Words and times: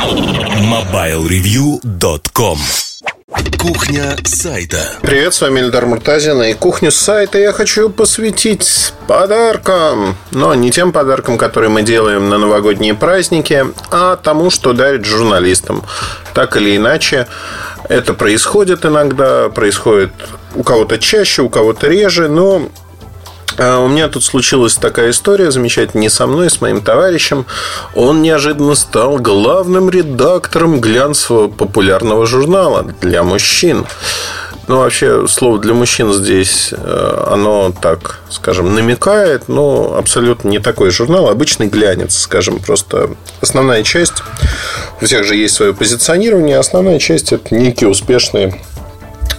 MobileReview.com 0.00 2.58
Кухня 3.58 4.16
сайта. 4.24 4.78
Привет, 5.02 5.34
с 5.34 5.42
вами 5.42 5.60
Эльдар 5.60 5.84
Муртазин. 5.84 6.42
И 6.42 6.54
кухню 6.54 6.90
сайта 6.90 7.38
я 7.38 7.52
хочу 7.52 7.90
посвятить 7.90 8.94
подаркам. 9.06 10.16
Но 10.30 10.54
не 10.54 10.70
тем 10.70 10.92
подаркам, 10.92 11.36
которые 11.36 11.68
мы 11.68 11.82
делаем 11.82 12.30
на 12.30 12.38
новогодние 12.38 12.94
праздники, 12.94 13.66
а 13.90 14.16
тому, 14.16 14.48
что 14.48 14.72
дарит 14.72 15.04
журналистам. 15.04 15.82
Так 16.32 16.56
или 16.56 16.78
иначе, 16.78 17.28
это 17.90 18.14
происходит 18.14 18.86
иногда, 18.86 19.50
происходит 19.50 20.12
у 20.54 20.62
кого-то 20.62 20.98
чаще, 20.98 21.42
у 21.42 21.50
кого-то 21.50 21.88
реже, 21.88 22.30
но 22.30 22.70
у 23.58 23.88
меня 23.88 24.08
тут 24.08 24.24
случилась 24.24 24.76
такая 24.76 25.10
история 25.10 25.50
замечательная, 25.50 26.02
не 26.02 26.08
со 26.08 26.26
мной, 26.26 26.46
а 26.46 26.50
с 26.50 26.60
моим 26.60 26.80
товарищем. 26.80 27.46
Он 27.94 28.22
неожиданно 28.22 28.74
стал 28.74 29.18
главным 29.18 29.90
редактором 29.90 30.80
глянцевого 30.80 31.48
популярного 31.48 32.26
журнала 32.26 32.84
для 33.00 33.22
мужчин. 33.22 33.86
Ну, 34.70 34.76
вообще, 34.76 35.26
слово 35.26 35.58
для 35.58 35.74
мужчин 35.74 36.12
здесь, 36.12 36.72
э, 36.72 37.24
оно 37.26 37.74
так, 37.82 38.20
скажем, 38.28 38.72
намекает, 38.72 39.48
но 39.48 39.96
абсолютно 39.98 40.48
не 40.48 40.60
такой 40.60 40.90
журнал, 40.92 41.28
обычный 41.28 41.66
глянец, 41.66 42.16
скажем, 42.16 42.60
просто 42.60 43.10
основная 43.40 43.82
часть, 43.82 44.22
у 45.00 45.06
всех 45.06 45.24
же 45.24 45.34
есть 45.34 45.56
свое 45.56 45.74
позиционирование, 45.74 46.56
основная 46.56 47.00
часть– 47.00 47.32
это 47.32 47.52
некие 47.52 47.90
успешные 47.90 48.60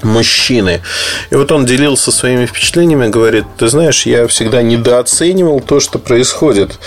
мужчины. 0.04 0.82
И 1.30 1.36
вот 1.36 1.52
он 1.52 1.66
делился 1.66 2.12
своими 2.12 2.46
впечатлениями, 2.46 3.08
говорит, 3.08 3.46
ты 3.58 3.68
знаешь, 3.68 4.06
я 4.06 4.28
всегда 4.28 4.62
недооценивал 4.62 5.60
то, 5.60 5.80
что 5.80 6.00
происходит. 6.00 6.80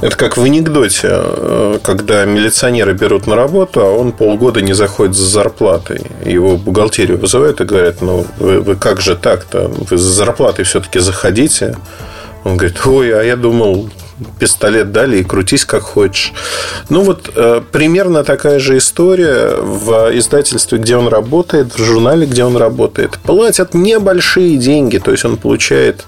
Это 0.00 0.16
как 0.16 0.36
в 0.36 0.42
анекдоте, 0.42 1.08
э, 1.10 1.78
когда 1.82 2.24
милиционеры 2.24 2.92
берут 2.94 3.26
на 3.26 3.36
работу, 3.36 3.80
а 3.80 3.90
он 3.90 4.12
полгода 4.12 4.60
не 4.60 4.72
заходит 4.72 5.14
за 5.14 5.28
зарплатой. 5.28 6.02
Его 6.24 6.56
бухгалтерию 6.56 7.18
вызывают 7.18 7.60
и 7.60 7.64
говорят, 7.64 8.00
ну, 8.00 8.26
вы, 8.38 8.60
вы 8.60 8.76
как 8.76 9.00
же 9.00 9.16
так-то? 9.16 9.68
Вы 9.68 9.96
за 9.96 10.10
зарплатой 10.10 10.64
все-таки 10.64 10.98
заходите. 10.98 11.76
Он 12.44 12.56
говорит, 12.56 12.84
ой, 12.86 13.18
а 13.18 13.22
я 13.22 13.36
думал, 13.36 13.88
пистолет 14.38 14.92
дали 14.92 15.18
и 15.18 15.24
крутись 15.24 15.64
как 15.64 15.82
хочешь. 15.82 16.32
Ну 16.88 17.02
вот 17.02 17.30
э, 17.34 17.62
примерно 17.72 18.24
такая 18.24 18.58
же 18.58 18.78
история 18.78 19.56
в 19.56 20.10
издательстве, 20.16 20.78
где 20.78 20.96
он 20.96 21.08
работает, 21.08 21.74
в 21.74 21.84
журнале, 21.84 22.26
где 22.26 22.44
он 22.44 22.56
работает. 22.56 23.18
Платят 23.22 23.74
небольшие 23.74 24.56
деньги, 24.56 24.98
то 24.98 25.10
есть 25.10 25.24
он 25.24 25.36
получает 25.36 26.04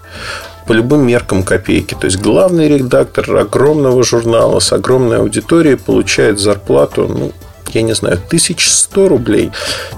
по 0.67 0.73
любым 0.73 1.06
меркам 1.06 1.43
копейки. 1.43 1.95
То 1.98 2.06
есть 2.06 2.21
главный 2.21 2.69
редактор 2.69 3.37
огромного 3.37 4.03
журнала 4.03 4.61
с 4.61 4.73
огромной 4.73 5.19
аудиторией 5.19 5.77
получает 5.77 6.39
зарплату, 6.41 7.06
ну, 7.09 7.33
я 7.73 7.83
не 7.83 7.95
знаю, 7.95 8.15
1100 8.27 9.09
рублей. 9.09 9.51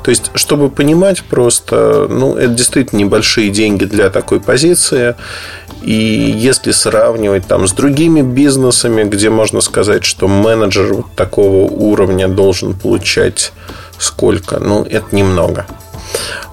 То 0.02 0.10
есть, 0.10 0.30
чтобы 0.34 0.70
понимать 0.70 1.22
просто, 1.22 2.06
ну, 2.08 2.36
это 2.36 2.48
действительно 2.48 3.00
небольшие 3.00 3.50
деньги 3.50 3.84
для 3.84 4.10
такой 4.10 4.40
позиции. 4.40 5.14
И 5.82 5.92
если 5.92 6.72
сравнивать 6.72 7.46
там 7.46 7.66
с 7.66 7.72
другими 7.72 8.22
бизнесами, 8.22 9.04
где 9.04 9.30
можно 9.30 9.60
сказать, 9.60 10.04
что 10.04 10.28
менеджер 10.28 10.94
вот 10.94 11.06
такого 11.14 11.70
уровня 11.70 12.28
должен 12.28 12.74
получать 12.74 13.52
сколько, 13.98 14.58
ну, 14.58 14.84
это 14.84 15.14
немного. 15.14 15.66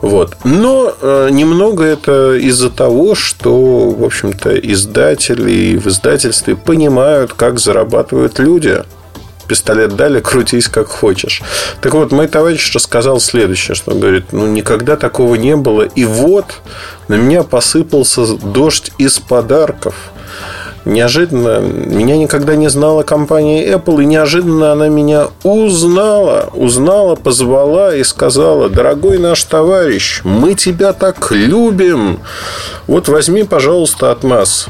Вот. 0.02 0.38
Но 0.44 0.94
э, 1.00 1.30
немного 1.32 1.84
это 1.84 2.36
из-за 2.36 2.70
того, 2.70 3.16
что, 3.16 3.90
в 3.90 4.04
общем-то, 4.04 4.58
издатели 4.58 5.78
в 5.78 5.88
издательстве 5.88 6.56
понимают, 6.56 7.34
как 7.34 7.60
зарабатывают 7.60 8.40
люди 8.40 8.84
пистолет 9.44 9.96
дали, 9.96 10.20
крутись 10.20 10.68
как 10.68 10.88
хочешь. 10.88 11.42
Так 11.82 11.94
вот, 11.94 12.12
мой 12.12 12.28
товарищ 12.28 12.74
рассказал 12.74 13.20
следующее, 13.20 13.76
что 13.76 13.92
он 13.92 14.00
говорит, 14.00 14.32
ну, 14.32 14.48
никогда 14.48 14.96
такого 14.96 15.36
не 15.36 15.56
было. 15.56 15.84
И 15.84 16.06
вот 16.06 16.46
на 17.08 17.16
меня 17.16 17.44
посыпался 17.44 18.26
дождь 18.38 18.92
из 18.98 19.20
подарков. 19.20 19.96
Неожиданно, 20.86 21.60
меня 21.60 22.18
никогда 22.18 22.56
не 22.56 22.70
знала 22.70 23.04
компания 23.04 23.66
Apple, 23.72 24.04
и 24.04 24.06
неожиданно 24.06 24.74
она 24.74 24.90
меня 24.90 25.30
узнала, 25.44 26.50
узнала, 26.54 27.16
позвала 27.16 27.96
и 27.96 28.04
сказала, 28.04 28.70
дорогой 28.70 29.18
наш 29.18 29.44
товарищ, 29.46 30.20
мы 30.26 30.56
тебя 30.56 30.92
так 30.92 31.32
любим. 31.32 32.20
Вот 32.88 33.08
возьми, 33.08 33.44
пожалуйста, 33.44 34.12
от 34.12 34.24
нас 34.24 34.68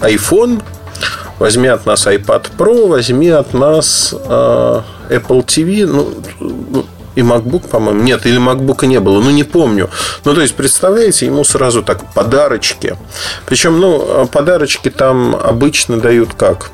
iPhone 0.00 0.62
возьми 1.38 1.68
от 1.68 1.86
нас 1.86 2.06
iPad 2.06 2.46
Pro, 2.56 2.88
возьми 2.88 3.28
от 3.28 3.54
нас 3.54 4.14
э, 4.14 4.80
Apple 5.10 5.44
TV, 5.44 5.86
ну, 5.86 6.84
и 7.16 7.20
MacBook, 7.22 7.68
по-моему, 7.68 8.02
нет, 8.02 8.26
или 8.26 8.38
MacBook 8.38 8.86
не 8.86 9.00
было, 9.00 9.20
ну, 9.20 9.30
не 9.30 9.44
помню. 9.44 9.88
Ну, 10.24 10.34
то 10.34 10.42
есть, 10.42 10.54
представляете, 10.54 11.26
ему 11.26 11.44
сразу 11.44 11.82
так 11.82 12.12
подарочки. 12.12 12.96
Причем, 13.46 13.80
ну, 13.80 14.28
подарочки 14.30 14.90
там 14.90 15.34
обычно 15.34 15.98
дают 15.98 16.34
как? 16.34 16.70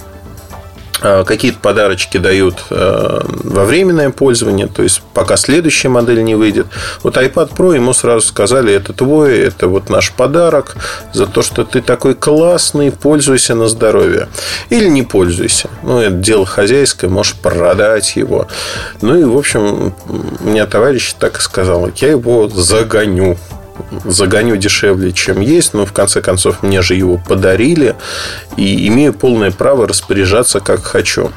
Э, 1.03 1.25
какие-то 1.25 1.59
подарочки 1.59 2.19
дают 2.19 2.63
э, 2.71 3.21
во 3.25 3.65
временное 3.65 4.11
пользование, 4.11 4.69
то 4.69 4.83
есть 4.83 5.03
пока 5.15 5.37
следующая 5.37 5.89
модель 5.89 6.23
не 6.23 6.37
выйдет. 6.37 6.67
Вот 7.03 7.17
iPad 7.17 7.57
Pro 7.57 7.75
ему 7.75 7.93
сразу 7.93 8.27
сказали, 8.27 8.73
это 8.73 8.93
твой, 8.93 9.41
это 9.41 9.67
вот 9.67 9.91
наш 9.91 10.13
подарок 10.13 10.77
за 11.13 11.27
то, 11.27 11.43
что 11.43 11.65
ты 11.65 11.83
такой 11.83 12.15
классный, 12.15 12.93
пользуйся 12.93 13.55
на 13.55 13.67
здоровье. 13.69 14.29
Или 14.71 14.87
не 14.87 15.03
пользуйся. 15.03 15.71
Ну, 15.83 15.99
это 15.99 16.15
дело 16.15 16.47
хозяйское, 16.47 17.11
можешь 17.11 17.35
продать 17.35 18.15
его. 18.15 18.47
Ну 19.01 19.17
и, 19.17 19.25
в 19.25 19.37
общем, 19.37 19.95
у 20.09 20.49
меня 20.49 20.67
товарищ 20.67 21.15
так 21.19 21.39
и 21.39 21.41
сказал, 21.41 21.91
я 21.97 22.11
его 22.11 22.49
загоню 22.49 23.37
загоню 24.05 24.57
дешевле, 24.57 25.13
чем 25.13 25.41
есть, 25.41 25.75
но 25.75 25.87
в 25.87 25.93
конце 25.93 26.21
концов 26.21 26.63
мне 26.63 26.83
же 26.83 26.95
его 26.95 27.19
подарили 27.19 27.95
и 28.57 28.89
имею 28.89 29.13
полное 29.13 29.51
право 29.51 29.87
распоряжаться 29.87 30.61
как 30.61 30.83
хочу. 30.83 31.33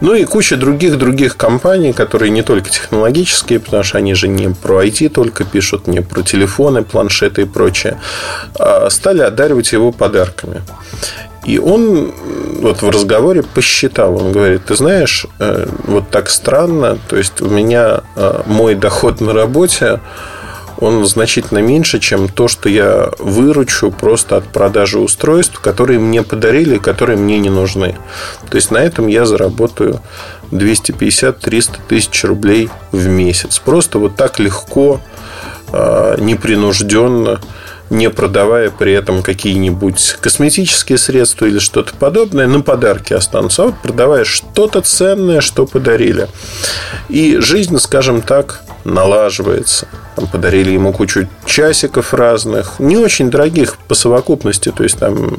Ну 0.00 0.14
и 0.14 0.24
куча 0.24 0.56
других-других 0.56 1.36
компаний, 1.36 1.92
которые 1.92 2.30
не 2.30 2.42
только 2.42 2.70
технологические, 2.70 3.60
потому 3.60 3.82
что 3.82 3.98
они 3.98 4.14
же 4.14 4.28
не 4.28 4.48
про 4.48 4.84
IT 4.84 5.08
только 5.10 5.44
пишут, 5.44 5.86
не 5.86 6.00
про 6.00 6.22
телефоны, 6.22 6.82
планшеты 6.82 7.42
и 7.42 7.46
прочее, 7.46 7.98
а 8.58 8.88
стали 8.90 9.20
одаривать 9.20 9.72
его 9.72 9.92
подарками. 9.92 10.62
И 11.44 11.58
он 11.58 12.12
вот 12.60 12.82
в 12.82 12.90
разговоре 12.90 13.42
посчитал, 13.42 14.16
он 14.16 14.32
говорит, 14.32 14.66
ты 14.66 14.74
знаешь, 14.74 15.26
э, 15.38 15.66
вот 15.84 16.10
так 16.10 16.28
странно, 16.28 16.98
то 17.08 17.16
есть 17.16 17.40
у 17.40 17.48
меня 17.48 18.02
э, 18.16 18.42
мой 18.46 18.74
доход 18.74 19.20
на 19.20 19.32
работе 19.32 20.00
он 20.80 21.04
значительно 21.06 21.58
меньше, 21.58 21.98
чем 21.98 22.28
то, 22.28 22.46
что 22.46 22.68
я 22.68 23.10
выручу 23.18 23.90
просто 23.90 24.36
от 24.36 24.44
продажи 24.44 24.98
устройств, 24.98 25.58
которые 25.58 25.98
мне 25.98 26.22
подарили, 26.22 26.78
которые 26.78 27.16
мне 27.16 27.38
не 27.38 27.50
нужны. 27.50 27.96
То 28.48 28.56
есть 28.56 28.70
на 28.70 28.78
этом 28.78 29.08
я 29.08 29.26
заработаю 29.26 30.00
250-300 30.52 31.78
тысяч 31.88 32.24
рублей 32.24 32.70
в 32.92 33.06
месяц. 33.08 33.58
Просто 33.58 33.98
вот 33.98 34.16
так 34.16 34.38
легко, 34.38 35.00
а, 35.72 36.16
непринужденно 36.16 37.40
не 37.90 38.10
продавая 38.10 38.70
при 38.70 38.92
этом 38.92 39.22
какие-нибудь 39.22 40.18
косметические 40.20 40.98
средства 40.98 41.46
или 41.46 41.58
что-то 41.58 41.94
подобное, 41.94 42.46
на 42.46 42.60
подарки 42.60 43.12
останутся. 43.12 43.62
А 43.62 43.66
вот 43.66 43.78
продавая 43.82 44.24
что-то 44.24 44.80
ценное, 44.82 45.40
что 45.40 45.66
подарили. 45.66 46.28
И 47.08 47.38
жизнь, 47.38 47.78
скажем 47.78 48.22
так, 48.22 48.62
налаживается. 48.84 49.88
Там 50.16 50.26
подарили 50.26 50.72
ему 50.72 50.92
кучу 50.92 51.28
часиков 51.44 52.12
разных, 52.12 52.78
не 52.78 52.96
очень 52.96 53.30
дорогих 53.30 53.76
по 53.76 53.94
совокупности. 53.94 54.72
То 54.72 54.82
есть 54.82 54.98
там 54.98 55.38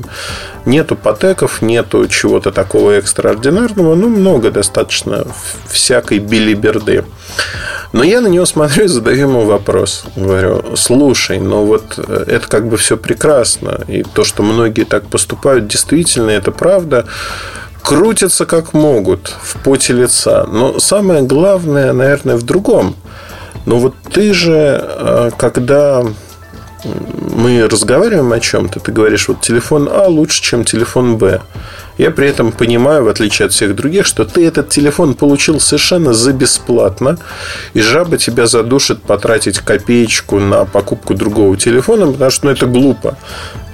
нету 0.66 0.96
патеков, 0.96 1.62
нету 1.62 2.08
чего-то 2.08 2.52
такого 2.52 2.92
экстраординарного, 2.92 3.96
но 3.96 4.08
много 4.08 4.52
достаточно 4.52 5.28
всякой 5.68 6.20
билиберды. 6.20 7.06
Но 7.92 8.04
я 8.04 8.22
на 8.22 8.28
него 8.28 8.46
смотрю 8.46 8.86
и 8.86 8.88
задаю 8.88 9.28
ему 9.28 9.46
вопрос. 9.46 10.04
Говорю, 10.16 10.76
слушай, 10.76 11.40
ну 11.40 11.66
вот 11.66 11.96
э, 11.98 12.26
это 12.28 12.48
как 12.48 12.68
бы 12.68 12.78
все 12.78 12.98
прекрасно. 12.98 13.82
И 13.88 14.04
то, 14.04 14.24
что 14.24 14.44
многие 14.44 14.84
так 14.84 15.08
поступают, 15.08 15.68
действительно, 15.68 16.30
это 16.30 16.52
правда 16.52 17.06
крутятся 17.82 18.46
как 18.46 18.74
могут 18.74 19.34
в 19.42 19.58
поте 19.64 19.94
лица. 19.94 20.46
Но 20.46 20.80
самое 20.80 21.24
главное, 21.24 21.94
наверное, 21.94 22.36
в 22.36 22.44
другом– 22.44 22.96
но 23.66 23.78
вот 23.78 23.94
ты 24.12 24.34
же, 24.34 24.82
э, 24.82 25.30
когда 25.38 26.04
мы 27.40 27.68
разговариваем 27.68 28.32
о 28.34 28.40
чем-то, 28.40 28.82
ты 28.82 28.92
говоришь, 28.92 29.30
вот 29.30 29.40
телефон 29.40 29.90
А 29.90 30.08
лучше, 30.08 30.42
чем 30.42 30.66
телефон 30.66 31.18
Б. 31.18 31.42
Я 31.98 32.12
при 32.12 32.28
этом 32.28 32.52
понимаю, 32.52 33.06
в 33.06 33.08
отличие 33.08 33.46
от 33.46 33.54
всех 33.54 33.76
других, 33.76 34.06
что 34.06 34.26
ты 34.26 34.46
этот 34.46 34.70
телефон 34.70 35.14
получил 35.14 35.60
совершенно 35.60 36.14
за 36.14 36.34
бесплатно, 36.34 37.18
и 37.74 37.82
жаба 37.82 38.18
тебя 38.18 38.46
задушит 38.46 39.02
потратить 39.02 39.60
копеечку 39.60 40.40
на 40.40 40.66
покупку 40.66 41.14
другого 41.14 41.56
телефона, 41.56 42.12
потому 42.12 42.32
что 42.32 42.46
ну, 42.46 42.52
это 42.52 42.66
глупо. 42.66 43.18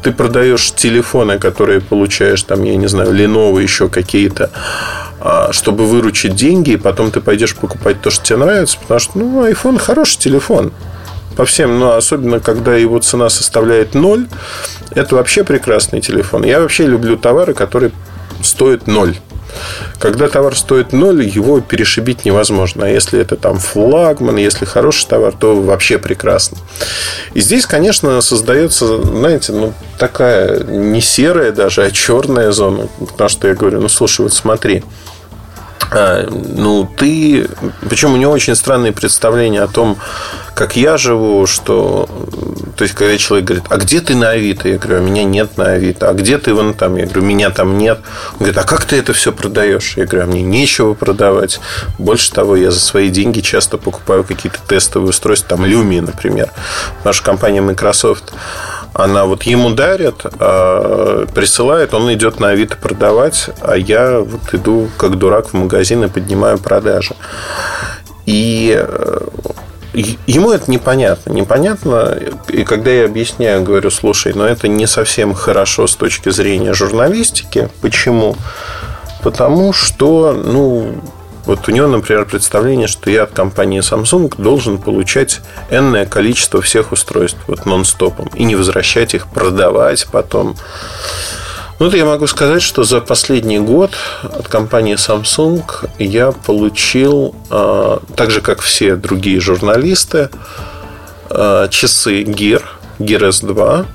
Ты 0.04 0.12
продаешь 0.12 0.72
телефоны, 0.72 1.40
которые 1.40 1.82
получаешь, 1.82 2.44
там, 2.44 2.64
я 2.64 2.76
не 2.76 2.88
знаю, 2.88 3.12
Lenovo, 3.14 3.62
еще 3.62 3.90
какие-то, 3.90 4.52
а, 5.20 5.52
чтобы 5.54 5.86
выручить 5.86 6.36
деньги, 6.36 6.72
и 6.72 6.78
потом 6.78 7.10
ты 7.10 7.20
пойдешь 7.20 7.56
покупать 7.56 8.02
то, 8.02 8.12
что 8.12 8.24
тебе 8.24 8.38
нравится, 8.38 8.78
потому 8.80 9.00
что, 9.00 9.18
ну, 9.18 9.48
iPhone 9.48 9.80
хороший 9.80 10.20
телефон. 10.20 10.72
По 11.36 11.46
всем, 11.46 11.80
но 11.80 11.96
особенно 11.96 12.40
когда 12.40 12.76
его 12.76 13.00
цена 13.00 13.30
составляет 13.30 13.94
ноль, 13.94 14.28
это 14.92 15.16
вообще 15.16 15.44
прекрасный 15.44 16.02
телефон. 16.02 16.44
Я 16.44 16.60
вообще 16.62 16.86
люблю 16.86 17.18
товары, 17.18 17.54
которые 17.54 17.92
стоят 18.42 18.88
ноль. 18.88 19.16
Когда 20.00 20.28
товар 20.28 20.56
стоит 20.56 20.92
ноль, 20.94 21.24
его 21.24 21.62
перешибить 21.62 22.26
невозможно. 22.26 22.86
А 22.86 22.90
если 22.90 23.20
это 23.20 23.36
там 23.36 23.58
флагман, 23.58 24.36
если 24.38 24.66
хороший 24.66 25.08
товар, 25.08 25.34
то 25.34 25.62
вообще 25.62 25.98
прекрасно. 25.98 26.58
И 27.34 27.42
здесь, 27.42 27.66
конечно, 27.66 28.20
создается, 28.22 29.02
знаете, 29.02 29.54
ну, 29.54 29.74
такая 29.98 30.64
не 30.64 31.02
серая 31.02 31.52
даже, 31.52 31.84
а 31.84 31.92
черная 31.92 32.52
зона. 32.52 32.88
Потому 33.00 33.30
что 33.30 33.48
я 33.48 33.56
говорю, 33.56 33.82
ну, 33.82 33.90
слушай, 33.90 34.22
вот 34.22 34.34
смотри, 34.34 34.84
а, 35.92 36.28
ну, 36.30 36.86
ты... 36.86 37.48
Причем 37.90 38.14
у 38.14 38.18
него 38.18 38.32
очень 38.32 38.56
странные 38.56 38.92
представления 38.92 39.62
о 39.62 39.68
том, 39.68 39.98
как 40.54 40.76
я 40.76 40.98
живу, 40.98 41.46
что... 41.48 42.08
То 42.78 42.84
есть, 42.84 42.96
когда 42.96 43.18
человек 43.18 43.46
говорит, 43.46 43.66
а 43.70 43.78
где 43.78 44.02
ты 44.02 44.16
на 44.16 44.32
Авито? 44.32 44.68
Я 44.68 44.78
говорю, 44.78 44.98
а 44.98 45.02
меня 45.02 45.24
нет 45.24 45.58
на 45.58 45.72
Авито. 45.72 46.10
А 46.10 46.14
где 46.14 46.38
ты 46.38 46.54
вон 46.54 46.74
там? 46.74 46.96
Я 46.96 47.06
говорю, 47.06 47.22
меня 47.22 47.50
там 47.50 47.78
нет. 47.78 48.00
Он 48.34 48.40
говорит, 48.40 48.58
а 48.58 48.64
как 48.64 48.86
ты 48.86 48.98
это 48.98 49.14
все 49.14 49.32
продаешь? 49.32 49.96
Я 49.96 50.06
говорю, 50.06 50.24
а 50.24 50.28
мне 50.28 50.42
нечего 50.42 50.94
продавать. 50.94 51.60
Больше 51.98 52.32
того, 52.32 52.56
я 52.56 52.72
за 52.72 52.80
свои 52.80 53.10
деньги 53.10 53.40
часто 53.42 53.78
покупаю 53.78 54.24
какие-то 54.24 54.60
тестовые 54.68 55.10
устройства, 55.10 55.58
там, 55.58 55.66
Lumia, 55.66 56.02
например. 56.02 56.52
Наша 57.04 57.24
компания 57.24 57.62
Microsoft 57.62 58.34
она 58.98 59.26
вот 59.26 59.44
ему 59.44 59.72
дарят, 59.72 60.26
а 60.40 61.26
присылает, 61.36 61.94
он 61.94 62.12
идет 62.14 62.40
на 62.40 62.50
Авито 62.50 62.78
продавать, 62.78 63.50
а 63.60 63.76
я 63.76 64.20
вот 64.20 64.54
иду 64.54 64.90
как 64.98 65.18
дурак 65.18 65.50
в 65.50 65.54
магазин 65.54 66.06
и 66.06 66.08
поднимаю 66.08 66.58
продажи. 66.58 67.14
И 68.26 68.74
э, 68.74 69.20
ему 70.28 70.50
это 70.50 70.72
непонятно. 70.72 71.34
Непонятно, 71.34 72.18
и 72.48 72.64
когда 72.64 72.90
я 72.90 73.06
объясняю, 73.06 73.64
говорю, 73.64 73.92
слушай, 73.92 74.32
но 74.34 74.48
это 74.48 74.70
не 74.70 74.88
совсем 74.88 75.34
хорошо 75.34 75.88
с 75.88 75.96
точки 75.98 76.30
зрения 76.30 76.74
журналистики. 76.74 77.68
Почему? 77.82 78.38
Потому 79.22 79.74
что, 79.74 80.32
ну, 80.32 81.02
вот 81.46 81.68
у 81.68 81.72
него, 81.72 81.88
например, 81.88 82.26
представление, 82.26 82.88
что 82.88 83.10
я 83.10 83.24
от 83.24 83.32
компании 83.32 83.82
Samsung 83.82 84.34
должен 84.38 84.78
получать 84.80 85.42
энное 85.70 86.06
количество 86.06 86.62
всех 86.62 86.92
устройств 86.92 87.40
вот 87.48 87.66
нон-стопом 87.66 88.30
и 88.34 88.44
не 88.44 88.56
возвращать 88.56 89.14
их, 89.14 89.28
продавать 89.28 90.08
потом. 90.12 90.56
Ну, 91.78 91.88
вот 91.88 91.94
я 91.94 92.06
могу 92.06 92.26
сказать, 92.28 92.62
что 92.62 92.84
за 92.84 93.02
последний 93.02 93.60
год 93.60 93.92
от 94.24 94.48
компании 94.48 94.96
Samsung 94.96 95.64
я 96.00 96.32
получил, 96.32 97.36
а, 97.50 98.02
так 98.16 98.32
же 98.32 98.40
как 98.42 98.62
все 98.62 98.96
другие 98.96 99.42
журналисты, 99.42 100.30
а, 101.30 101.68
часы 101.68 102.24
Gear, 102.24 102.64
Gear 103.00 103.30
S2. 103.30 103.86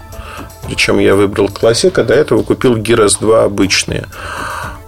Причем 0.67 0.99
я 0.99 1.15
выбрал 1.15 1.47
Classic, 1.47 1.99
а 1.99 2.05
до 2.05 2.15
этого 2.15 2.43
купил 2.43 2.77
Gear 2.77 3.07
S2 3.07 3.45
обычные. 3.45 4.07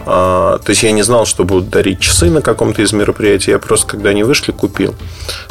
А, 0.05 0.59
то 0.59 0.71
есть 0.71 0.83
я 0.83 0.93
не 0.93 1.03
знал, 1.03 1.27
что 1.27 1.45
будут 1.45 1.71
дарить 1.71 2.01
часы 2.01 2.31
на 2.31 2.43
каком-то 2.43 2.83
из 2.83 2.93
мероприятий. 2.93 3.53
Я 3.53 3.59
просто, 3.59 3.87
когда 3.87 4.11
они 4.11 4.23
вышли, 4.23 4.53
купил. 4.53 4.95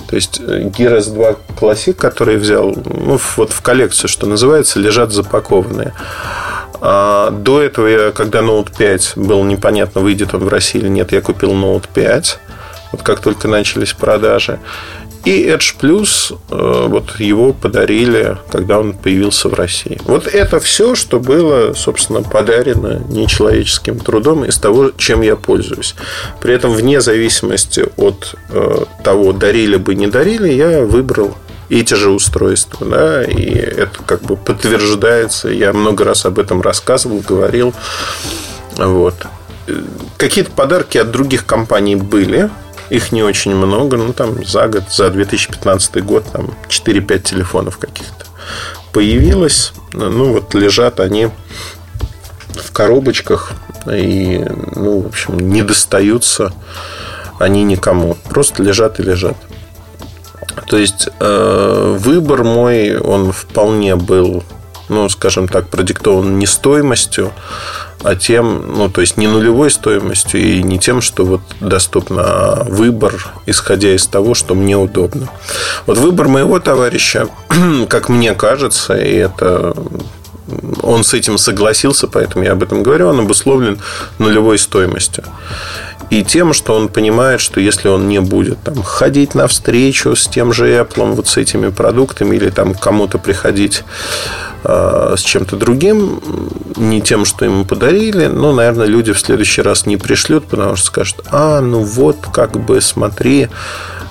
То 0.08 0.16
есть 0.16 0.40
Gear 0.40 1.00
S2 1.00 1.38
Classic, 1.60 1.94
который 1.94 2.38
взял, 2.38 2.76
ну, 2.86 3.20
вот 3.38 3.52
в 3.54 3.62
коллекцию, 3.62 4.10
что 4.10 4.28
называется, 4.28 4.80
лежат 4.80 5.12
запакованные. 5.12 5.94
А 6.82 7.30
до 7.30 7.62
этого, 7.62 7.88
я, 7.88 8.12
когда 8.12 8.40
Note 8.40 8.70
5 8.76 9.14
был 9.16 9.44
непонятно, 9.44 10.02
выйдет 10.02 10.34
он 10.34 10.44
в 10.44 10.48
России 10.48 10.80
или 10.80 10.90
нет, 10.90 11.12
я 11.12 11.22
купил 11.22 11.52
Note 11.52 11.86
5. 11.94 12.40
Вот 12.92 13.04
как 13.04 13.22
только 13.22 13.48
начались 13.48 13.94
продажи. 13.94 14.60
И 15.24 15.46
Edge 15.46 15.76
Plus, 15.80 16.36
э, 16.50 16.88
вот 16.88 17.20
его 17.20 17.54
подарили, 17.54 18.38
когда 18.52 18.80
он 18.80 18.94
появился 18.94 19.50
в 19.50 19.54
России. 19.54 20.00
Вот 20.06 20.26
это 20.28 20.60
все, 20.60 20.96
что 20.96 21.20
было, 21.20 21.74
собственно, 21.74 22.24
подарено 22.24 23.04
нечеловеческим 23.10 24.00
трудом 24.00 24.46
из 24.46 24.58
того, 24.58 24.92
чем 24.98 25.22
я 25.22 25.36
пользуюсь. 25.36 25.96
При 26.42 26.54
этом, 26.54 26.72
вне 26.72 27.02
зависимости 27.02 27.86
от 27.98 28.36
э, 28.50 28.86
того, 29.04 29.32
дарили 29.32 29.78
бы, 29.78 29.94
не 29.94 30.08
дарили, 30.08 30.52
я 30.52 30.82
выбрал 30.82 31.38
эти 31.70 31.94
же 31.94 32.10
устройства. 32.10 32.86
Да, 32.86 33.24
и 33.24 33.46
это 33.50 34.00
как 34.06 34.24
бы 34.24 34.36
подтверждается. 34.36 35.50
Я 35.50 35.72
много 35.72 36.04
раз 36.04 36.26
об 36.26 36.40
этом 36.40 36.62
рассказывал, 36.62 37.20
говорил. 37.20 37.74
Вот. 38.76 39.16
Какие-то 40.18 40.52
подарки 40.52 40.98
от 40.98 41.12
других 41.12 41.46
компаний 41.46 41.96
были. 41.96 42.50
Их 42.92 43.12
не 43.12 43.24
очень 43.24 43.56
много, 43.56 43.98
ну 43.98 44.14
там 44.14 44.46
за 44.46 44.68
год, 44.68 44.84
за 44.92 45.10
2015 45.10 46.04
год 46.04 46.26
там 46.32 46.54
4-5 46.68 47.20
телефонов 47.20 47.78
каких-то 47.78 48.26
появилось. 48.92 49.74
Ну 49.94 50.34
вот 50.34 50.54
лежат 50.54 51.00
они 51.00 51.30
в 52.50 52.72
коробочках 52.72 53.54
и, 53.92 54.46
ну, 54.76 55.02
в 55.02 55.08
общем, 55.08 55.40
не 55.40 55.64
достаются 55.64 56.54
они 57.40 57.64
никому. 57.64 58.16
Просто 58.30 58.64
лежат 58.64 59.00
и 59.00 59.04
лежат. 59.04 59.36
То 60.68 60.78
есть 60.78 61.10
э, 61.20 61.98
выбор 62.00 62.44
мой, 62.44 62.98
он 62.98 63.32
вполне 63.32 63.96
был, 63.96 64.44
ну, 64.90 65.08
скажем 65.10 65.48
так, 65.48 65.70
продиктован 65.70 66.38
не 66.40 66.46
стоимостью, 66.46 67.32
а 68.04 68.16
тем, 68.16 68.74
ну, 68.76 68.90
то 68.90 69.02
есть 69.02 69.18
не 69.18 69.28
нулевой 69.28 69.70
стоимостью 69.70 70.42
и 70.42 70.64
не 70.64 70.80
тем, 70.80 71.02
что 71.02 71.26
вот 71.26 71.42
доступно, 71.60 72.22
а 72.24 72.64
выбор, 72.64 73.32
исходя 73.46 73.94
из 73.94 74.08
того, 74.08 74.34
что 74.34 74.56
мне 74.56 74.78
удобно. 74.78 75.30
Вот 75.86 75.98
выбор 75.98 76.28
моего 76.28 76.60
товарища, 76.60 77.28
как 77.90 78.10
мне 78.10 78.34
кажется, 78.34 78.96
и 78.96 79.16
это 79.16 79.76
он 80.82 81.04
с 81.04 81.14
этим 81.14 81.38
согласился, 81.38 82.08
поэтому 82.08 82.44
я 82.44 82.54
об 82.54 82.64
этом 82.64 82.84
говорю, 82.84 83.08
он 83.08 83.20
обусловлен 83.20 83.80
нулевой 84.20 84.58
стоимостью. 84.58 85.24
И 86.10 86.24
тем, 86.26 86.54
что 86.54 86.76
он 86.76 86.90
понимает, 86.90 87.40
что 87.40 87.62
если 87.62 87.88
он 87.88 88.10
не 88.10 88.20
будет 88.20 88.62
там, 88.64 88.84
ходить 88.84 89.34
навстречу 89.34 90.16
с 90.16 90.28
тем 90.28 90.52
же 90.52 90.68
Apple, 90.68 91.14
вот 91.14 91.28
с 91.28 91.38
этими 91.38 91.70
продуктами, 91.70 92.36
или 92.36 92.50
там 92.50 92.74
кому-то 92.74 93.18
приходить 93.18 93.84
с 94.64 95.22
чем-то 95.22 95.56
другим, 95.56 96.22
не 96.78 97.02
тем, 97.02 97.26
что 97.26 97.46
ему 97.46 97.66
подарили, 97.66 98.28
ну, 98.28 98.54
наверное, 98.54 98.88
люди 98.88 99.12
в 99.14 99.20
следующий 99.20 99.62
раз 99.62 99.86
не 99.86 99.98
пришлют, 99.98 100.46
потому 100.46 100.76
что 100.76 100.88
скажут, 100.88 101.22
а, 101.32 101.62
ну 101.62 101.84
вот, 101.84 102.18
как 102.32 102.52
бы, 102.60 102.82
смотри, 102.82 103.50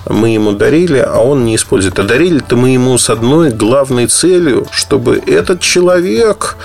мы 0.09 0.29
ему 0.29 0.51
дарили, 0.51 0.99
а 0.99 1.19
он 1.19 1.45
не 1.45 1.55
использует. 1.55 1.99
А 1.99 2.03
дарили-то 2.03 2.55
мы 2.55 2.69
ему 2.71 2.97
с 2.97 3.09
одной 3.09 3.51
главной 3.51 4.07
целью, 4.07 4.67
чтобы 4.71 5.21
этот 5.25 5.61
человек, 5.61 6.57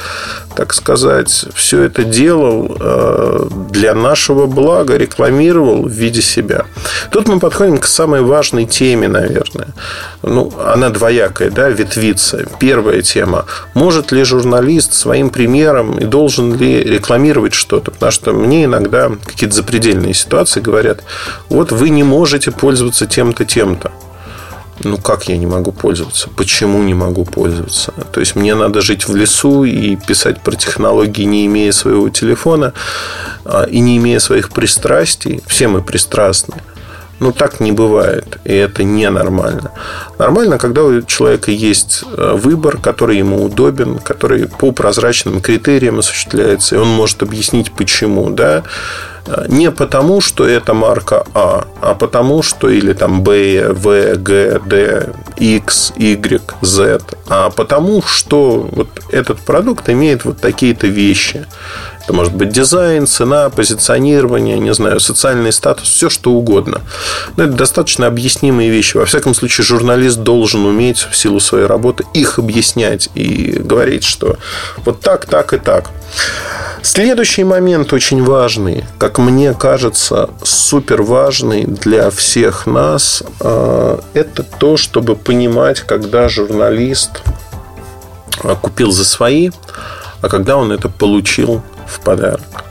так 0.55 0.73
сказать, 0.73 1.47
все 1.55 1.83
это 1.83 2.05
делал 2.05 2.77
э, 2.81 3.49
для 3.71 3.95
нашего 3.95 4.47
блага, 4.47 4.97
рекламировал 4.97 5.83
в 5.83 5.91
виде 5.91 6.23
себя. 6.23 6.65
Тут 7.11 7.29
мы 7.29 7.39
подходим 7.39 7.79
к 7.79 7.87
самой 7.87 8.23
важной 8.23 8.65
теме, 8.65 9.09
наверное. 9.09 9.69
Ну, 10.23 10.53
она 10.65 10.89
двоякая, 10.89 11.51
да, 11.51 11.69
ветвится. 11.69 12.47
Первая 12.59 13.03
тема. 13.03 13.45
Может 13.77 14.11
ли 14.11 14.25
журналист 14.25 14.95
своим 14.95 15.29
примером 15.29 15.99
и 15.99 16.07
должен 16.07 16.57
ли 16.57 16.83
рекламировать 16.83 17.53
что-то? 17.53 17.91
Потому 17.91 18.11
что 18.11 18.33
мне 18.33 18.65
иногда 18.65 19.13
какие-то 19.23 19.55
запредельные 19.55 20.15
ситуации 20.15 20.63
говорят, 20.63 21.05
вот 21.51 21.73
вы 21.73 21.91
не 21.91 22.03
можете 22.03 22.53
пользоваться 22.53 23.07
тем 23.07 23.35
тем-то, 23.35 23.45
тем-то. 23.45 23.93
Ну, 24.83 24.97
как 24.97 25.29
я 25.29 25.37
не 25.37 25.45
могу 25.45 25.73
пользоваться? 25.73 26.31
Почему 26.37 26.83
не 26.83 26.95
могу 26.95 27.27
пользоваться? 27.27 27.93
То 28.13 28.21
есть, 28.21 28.35
мне 28.35 28.55
надо 28.55 28.81
жить 28.81 29.09
в 29.09 29.15
лесу 29.15 29.65
и 29.65 29.97
писать 29.97 30.41
про 30.41 30.57
технологии, 30.57 31.25
не 31.25 31.45
имея 31.45 31.73
своего 31.73 32.09
телефона 32.09 32.73
а, 33.45 33.65
и 33.65 33.81
не 33.81 33.99
имея 33.99 34.21
своих 34.21 34.53
пристрастий. 34.53 35.43
Все 35.47 35.69
мы 35.69 35.83
пристрастны. 35.83 36.55
Ну, 37.19 37.33
так 37.33 37.61
не 37.61 37.73
бывает, 37.73 38.39
и 38.45 38.53
это 38.53 38.85
ненормально. 38.85 39.73
Нормально, 40.19 40.59
когда 40.59 40.85
у 40.85 41.01
человека 41.03 41.51
есть 41.51 42.05
э, 42.05 42.37
выбор, 42.37 42.77
который 42.77 43.19
ему 43.19 43.43
удобен, 43.43 43.99
который 43.99 44.49
по 44.49 44.73
прозрачным 44.73 45.41
критериям 45.41 45.99
осуществляется, 45.99 46.77
и 46.77 46.79
он 46.79 46.89
может 46.89 47.23
объяснить, 47.23 47.73
почему, 47.73 48.31
да, 48.31 48.65
не 49.49 49.71
потому, 49.71 50.21
что 50.21 50.47
это 50.47 50.75
марка 50.75 51.25
А, 51.35 51.67
а 51.81 51.95
потому, 51.95 52.43
что 52.43 52.69
или 52.69 52.93
там 52.93 53.23
Б, 53.23 53.73
В, 53.73 54.17
Г, 54.17 54.61
Д, 54.65 55.13
X, 55.37 55.93
Y, 55.97 56.41
Z, 56.63 57.01
а 57.29 57.51
потому, 57.51 58.03
что 58.03 58.69
вот 58.71 58.89
этот 59.11 59.41
продукт 59.41 59.89
имеет 59.89 60.25
вот 60.25 60.41
такие-то 60.41 60.87
вещи. 60.87 61.47
Это 62.07 62.13
может 62.13 62.35
быть 62.35 62.51
дизайн, 62.51 63.05
цена, 63.05 63.51
позиционирование, 63.51 64.61
не 64.61 64.73
знаю, 64.73 65.01
социальный 65.01 65.51
статус, 65.51 65.89
все 65.89 66.09
что 66.09 66.31
угодно. 66.31 66.83
Но 67.37 67.43
это 67.43 67.55
достаточно 67.55 68.07
объяснимые 68.07 68.71
вещи. 68.71 68.97
Во 68.97 69.07
всяком 69.07 69.35
случае, 69.35 69.65
журналист 69.65 70.19
должен 70.19 70.67
уметь 70.67 70.99
в 70.99 71.17
силу 71.17 71.41
своей 71.41 71.67
работы 71.67 72.05
их 72.15 72.39
объяснять 72.39 73.09
и 73.17 73.59
говорить, 73.59 74.05
что 74.05 74.37
вот 74.85 75.01
так, 75.01 75.27
так 75.27 75.53
и 75.53 75.59
так. 75.59 75.91
Следующий 76.81 77.43
момент 77.43 77.93
очень 77.93 78.23
важный, 78.23 78.85
как 78.99 79.19
мне 79.19 79.53
кажется, 79.53 80.31
супер 80.45 81.03
важный 81.03 81.65
для 81.65 82.11
всех 82.11 82.67
нас, 82.67 83.25
э, 83.41 83.99
это 84.15 84.45
то, 84.45 84.77
чтобы 84.77 85.17
понимать, 85.17 85.81
когда 85.81 86.29
журналист 86.29 87.23
э, 88.45 88.55
купил 88.63 88.93
за 88.93 89.05
свои, 89.05 89.51
а 90.21 90.29
когда 90.29 90.57
он 90.57 90.71
это 90.71 90.89
получил 90.89 91.63
в 91.87 92.01
подарок. 92.01 92.65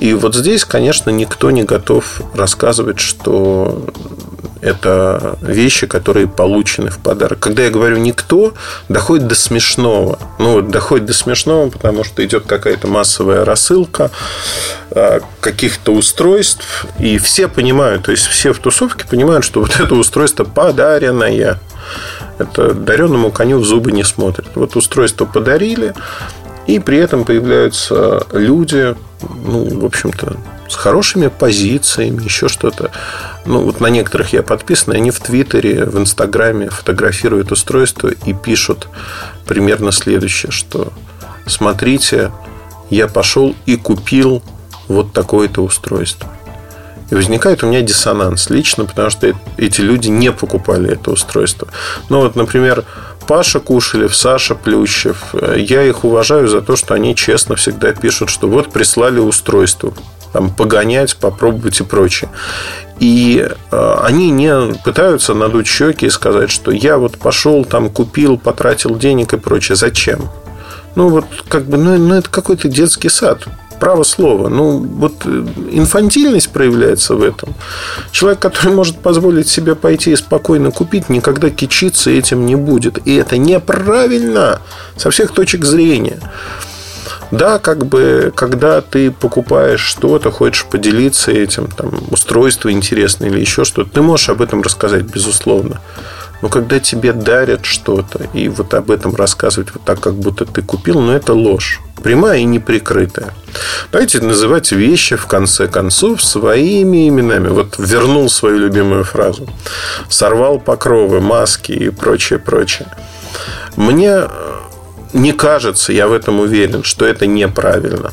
И 0.00 0.12
вот 0.12 0.34
здесь, 0.34 0.64
конечно, 0.64 1.10
никто 1.10 1.50
не 1.50 1.62
готов 1.62 2.20
рассказывать, 2.34 2.98
что 2.98 3.86
это 4.60 5.36
вещи, 5.42 5.86
которые 5.86 6.26
получены 6.26 6.90
в 6.90 6.98
подарок. 6.98 7.38
Когда 7.38 7.64
я 7.64 7.70
говорю 7.70 7.98
никто, 7.98 8.54
доходит 8.88 9.28
до 9.28 9.34
смешного. 9.34 10.18
Ну, 10.38 10.54
вот 10.54 10.70
доходит 10.70 11.06
до 11.06 11.12
смешного, 11.12 11.68
потому 11.68 12.02
что 12.02 12.24
идет 12.24 12.46
какая-то 12.46 12.88
массовая 12.88 13.44
рассылка 13.44 14.10
а, 14.90 15.20
каких-то 15.40 15.92
устройств, 15.92 16.86
и 16.98 17.18
все 17.18 17.46
понимают, 17.46 18.04
то 18.04 18.10
есть 18.10 18.26
все 18.26 18.54
в 18.54 18.58
тусовке 18.58 19.06
понимают, 19.06 19.44
что 19.44 19.60
вот 19.60 19.76
это 19.78 19.94
устройство 19.94 20.44
подаренное. 20.44 21.60
Это 22.38 22.72
дареному 22.72 23.30
коню 23.30 23.58
в 23.58 23.64
зубы 23.64 23.92
не 23.92 24.02
смотрит. 24.02 24.48
Вот 24.54 24.74
устройство 24.76 25.26
подарили, 25.26 25.94
и 26.66 26.78
при 26.78 26.98
этом 26.98 27.24
появляются 27.24 28.26
люди, 28.32 28.96
ну, 29.22 29.80
в 29.80 29.84
общем-то, 29.84 30.36
с 30.68 30.76
хорошими 30.76 31.28
позициями, 31.28 32.24
еще 32.24 32.48
что-то. 32.48 32.90
Ну, 33.44 33.60
вот 33.60 33.80
на 33.80 33.88
некоторых 33.88 34.32
я 34.32 34.42
подписан, 34.42 34.94
они 34.94 35.10
в 35.10 35.20
Твиттере, 35.20 35.84
в 35.84 35.98
Инстаграме 35.98 36.70
фотографируют 36.70 37.52
устройство 37.52 38.08
и 38.08 38.32
пишут 38.32 38.88
примерно 39.46 39.92
следующее, 39.92 40.50
что 40.50 40.92
смотрите, 41.46 42.32
я 42.90 43.08
пошел 43.08 43.54
и 43.66 43.76
купил 43.76 44.42
вот 44.88 45.12
такое-то 45.12 45.62
устройство. 45.62 46.30
И 47.14 47.16
возникает 47.16 47.62
у 47.62 47.68
меня 47.68 47.80
диссонанс 47.80 48.50
лично, 48.50 48.86
потому 48.86 49.08
что 49.08 49.32
эти 49.56 49.80
люди 49.80 50.08
не 50.08 50.32
покупали 50.32 50.90
это 50.90 51.12
устройство. 51.12 51.68
Ну, 52.08 52.22
вот, 52.22 52.34
например, 52.34 52.82
Паша 53.28 53.60
Кушелев, 53.60 54.16
Саша 54.16 54.56
Плющев. 54.56 55.32
Я 55.56 55.84
их 55.84 56.02
уважаю 56.02 56.48
за 56.48 56.60
то, 56.60 56.74
что 56.74 56.92
они 56.92 57.14
честно 57.14 57.54
всегда 57.54 57.92
пишут, 57.92 58.30
что 58.30 58.48
вот 58.48 58.72
прислали 58.72 59.20
устройство. 59.20 59.94
Там, 60.32 60.52
погонять, 60.52 61.14
попробовать 61.14 61.78
и 61.78 61.84
прочее. 61.84 62.30
И 62.98 63.48
э, 63.70 63.96
они 64.02 64.32
не 64.32 64.74
пытаются 64.82 65.34
надуть 65.34 65.68
щеки 65.68 66.06
и 66.06 66.10
сказать, 66.10 66.50
что 66.50 66.72
я 66.72 66.98
вот 66.98 67.16
пошел, 67.18 67.64
там 67.64 67.90
купил, 67.90 68.38
потратил 68.38 68.96
денег 68.96 69.34
и 69.34 69.36
прочее. 69.36 69.76
Зачем? 69.76 70.28
Ну, 70.96 71.10
вот 71.10 71.26
как 71.48 71.66
бы, 71.66 71.76
ну, 71.76 71.96
ну 71.96 72.14
это 72.16 72.28
какой-то 72.28 72.66
детский 72.66 73.08
сад 73.08 73.46
право 73.78 74.02
слова. 74.02 74.48
Ну, 74.48 74.78
вот 74.78 75.14
э, 75.24 75.46
инфантильность 75.72 76.50
проявляется 76.50 77.14
в 77.14 77.22
этом. 77.22 77.54
Человек, 78.12 78.40
который 78.40 78.74
может 78.74 78.98
позволить 78.98 79.48
себе 79.48 79.74
пойти 79.74 80.12
и 80.12 80.16
спокойно 80.16 80.70
купить, 80.70 81.08
никогда 81.08 81.50
кичиться 81.50 82.10
этим 82.10 82.46
не 82.46 82.56
будет. 82.56 83.06
И 83.06 83.14
это 83.14 83.36
неправильно 83.36 84.60
со 84.96 85.10
всех 85.10 85.32
точек 85.32 85.64
зрения. 85.64 86.20
Да, 87.30 87.58
как 87.58 87.86
бы, 87.86 88.32
когда 88.34 88.80
ты 88.80 89.10
покупаешь 89.10 89.80
что-то, 89.80 90.30
хочешь 90.30 90.66
поделиться 90.66 91.32
этим, 91.32 91.66
там, 91.66 91.92
устройство 92.10 92.70
интересное 92.70 93.28
или 93.28 93.40
еще 93.40 93.64
что-то, 93.64 93.90
ты 93.90 94.02
можешь 94.02 94.28
об 94.28 94.40
этом 94.42 94.62
рассказать, 94.62 95.02
безусловно. 95.02 95.80
Но 96.44 96.50
когда 96.50 96.78
тебе 96.78 97.14
дарят 97.14 97.64
что-то, 97.64 98.28
и 98.34 98.48
вот 98.48 98.74
об 98.74 98.90
этом 98.90 99.16
рассказывать 99.16 99.72
вот 99.72 99.82
так, 99.82 99.98
как 100.00 100.12
будто 100.16 100.44
ты 100.44 100.60
купил, 100.60 101.00
ну, 101.00 101.12
это 101.12 101.32
ложь. 101.32 101.80
Прямая 102.02 102.40
и 102.40 102.44
неприкрытая. 102.44 103.32
Давайте 103.90 104.20
называть 104.20 104.70
вещи, 104.70 105.16
в 105.16 105.24
конце 105.24 105.68
концов, 105.68 106.22
своими 106.22 107.08
именами. 107.08 107.48
Вот 107.48 107.76
вернул 107.78 108.28
свою 108.28 108.58
любимую 108.58 109.04
фразу. 109.04 109.48
Сорвал 110.10 110.58
покровы, 110.58 111.22
маски 111.22 111.72
и 111.72 111.88
прочее, 111.88 112.38
прочее. 112.38 112.88
Мне 113.76 114.24
не 115.14 115.32
кажется, 115.32 115.94
я 115.94 116.08
в 116.08 116.12
этом 116.12 116.40
уверен, 116.40 116.84
что 116.84 117.06
это 117.06 117.26
неправильно. 117.26 118.12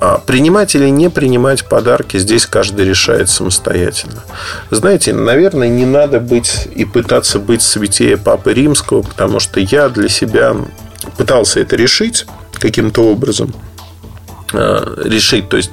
А 0.00 0.16
принимать 0.18 0.74
или 0.74 0.88
не 0.88 1.10
принимать 1.10 1.68
подарки 1.68 2.16
здесь 2.16 2.46
каждый 2.46 2.86
решает 2.86 3.28
самостоятельно. 3.28 4.24
Знаете, 4.70 5.12
наверное, 5.12 5.68
не 5.68 5.84
надо 5.84 6.20
быть 6.20 6.68
и 6.74 6.86
пытаться 6.86 7.38
быть 7.38 7.60
святее 7.60 8.16
Папы 8.16 8.54
Римского, 8.54 9.02
потому 9.02 9.40
что 9.40 9.60
я 9.60 9.90
для 9.90 10.08
себя 10.08 10.56
пытался 11.18 11.60
это 11.60 11.76
решить 11.76 12.24
каким-то 12.54 13.02
образом 13.02 13.54
решить, 14.52 15.48
то 15.48 15.56
есть 15.56 15.72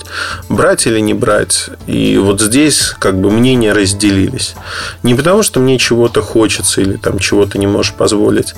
брать 0.50 0.88
или 0.88 1.00
не 1.00 1.14
брать. 1.14 1.70
И 1.88 2.18
вот 2.18 2.42
здесь 2.42 2.96
как 3.00 3.20
бы 3.20 3.32
мнения 3.32 3.74
разделились. 3.74 4.56
Не 5.04 5.16
потому, 5.16 5.44
что 5.44 5.60
мне 5.60 5.78
чего-то 5.78 6.22
хочется 6.22 6.82
или 6.82 6.98
там 6.98 7.20
чего-то 7.20 7.58
не 7.58 7.68
можешь 7.68 7.94
позволить, 7.94 8.54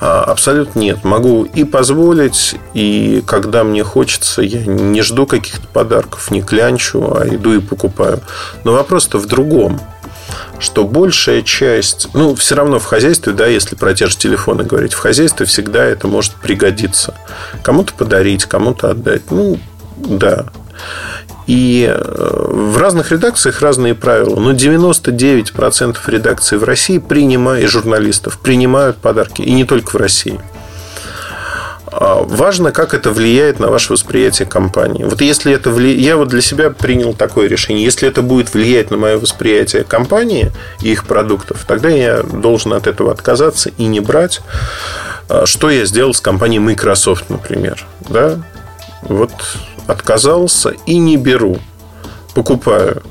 а, 0.00 0.24
абсолютно 0.24 0.80
нет. 0.80 1.04
Могу 1.04 1.44
и 1.44 1.64
позволить, 1.64 2.56
и 2.74 3.22
когда 3.26 3.64
мне 3.64 3.84
хочется, 3.84 4.42
я 4.42 4.64
не 4.64 5.02
жду 5.02 5.26
каких-то 5.26 5.66
подарков, 5.68 6.30
не 6.30 6.42
клянчу, 6.42 7.12
а 7.14 7.26
иду 7.28 7.52
и 7.54 7.60
покупаю. 7.60 8.20
Но 8.64 8.72
вопрос-то 8.72 9.18
в 9.18 9.26
другом 9.26 9.80
что 10.58 10.84
большая 10.84 11.42
часть, 11.42 12.08
ну, 12.14 12.34
все 12.34 12.54
равно 12.54 12.78
в 12.78 12.84
хозяйстве, 12.84 13.32
да, 13.32 13.46
если 13.46 13.76
про 13.76 13.94
те 13.94 14.06
же 14.06 14.16
телефоны 14.16 14.64
говорить, 14.64 14.92
в 14.92 14.98
хозяйстве 14.98 15.46
всегда 15.46 15.84
это 15.84 16.06
может 16.08 16.34
пригодиться. 16.34 17.14
Кому-то 17.62 17.94
подарить, 17.94 18.44
кому-то 18.44 18.90
отдать. 18.90 19.30
Ну, 19.30 19.58
да. 19.96 20.46
И 21.46 21.84
э, 21.92 22.46
в 22.48 22.78
разных 22.78 23.10
редакциях 23.10 23.60
разные 23.60 23.94
правила. 23.94 24.38
Но 24.38 24.52
99% 24.52 25.96
редакций 26.06 26.58
в 26.58 26.64
России 26.64 26.98
принимают, 26.98 27.64
и 27.64 27.66
журналистов 27.66 28.38
принимают 28.38 28.98
подарки. 28.98 29.42
И 29.42 29.52
не 29.52 29.64
только 29.64 29.90
в 29.90 29.96
России. 29.96 30.40
А 31.92 32.22
важно, 32.22 32.70
как 32.70 32.94
это 32.94 33.10
влияет 33.10 33.58
на 33.58 33.68
ваше 33.68 33.92
восприятие 33.92 34.46
компании. 34.46 35.04
Вот 35.04 35.20
если 35.20 35.52
это 35.52 35.70
вли... 35.70 35.98
Я 36.00 36.16
вот 36.16 36.28
для 36.28 36.40
себя 36.40 36.70
принял 36.70 37.14
такое 37.14 37.48
решение. 37.48 37.84
Если 37.84 38.08
это 38.08 38.22
будет 38.22 38.54
влиять 38.54 38.90
на 38.90 38.96
мое 38.96 39.18
восприятие 39.18 39.82
компании 39.82 40.52
и 40.82 40.92
их 40.92 41.04
продуктов, 41.04 41.64
тогда 41.66 41.88
я 41.88 42.22
должен 42.22 42.72
от 42.74 42.86
этого 42.86 43.10
отказаться 43.10 43.70
и 43.76 43.84
не 43.86 44.00
брать. 44.00 44.40
А 45.28 45.46
что 45.46 45.70
я 45.70 45.84
сделал 45.84 46.14
с 46.14 46.20
компанией 46.20 46.60
Microsoft, 46.60 47.28
например. 47.28 47.84
Да? 48.08 48.38
Вот 49.02 49.32
отказался 49.86 50.74
и 50.86 50.98
не 50.98 51.16
беру. 51.16 51.58
Покупаю. 52.34 53.02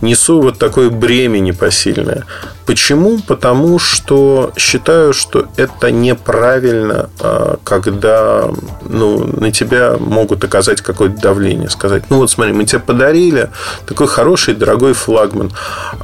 Несу 0.00 0.40
вот 0.40 0.58
такое 0.58 0.90
бремя 0.90 1.40
непосильное. 1.40 2.24
Почему? 2.66 3.18
Потому 3.26 3.78
что 3.78 4.52
считаю, 4.56 5.12
что 5.12 5.46
это 5.56 5.90
неправильно, 5.90 7.10
а, 7.20 7.58
когда 7.64 8.48
ну, 8.88 9.24
на 9.24 9.50
тебя 9.50 9.96
могут 9.98 10.44
оказать 10.44 10.82
какое-то 10.82 11.20
давление. 11.20 11.68
Сказать, 11.68 12.04
ну 12.10 12.18
вот 12.18 12.30
смотри, 12.30 12.52
мы 12.52 12.64
тебе 12.64 12.80
подарили 12.80 13.50
такой 13.86 14.06
хороший, 14.06 14.54
дорогой 14.54 14.92
флагман, 14.92 15.50